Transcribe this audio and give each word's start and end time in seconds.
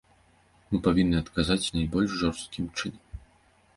Мы 0.69 0.79
павінны 0.87 1.19
адказаць 1.23 1.71
найбольш 1.77 2.11
жорсткім 2.23 2.65
чынам. 2.79 3.25